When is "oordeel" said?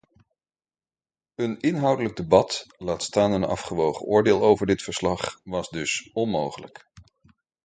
4.05-4.41